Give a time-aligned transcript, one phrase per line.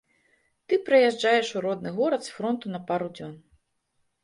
[0.71, 3.39] Ты прыязджаеш у родны горад з фронту на пару дзён.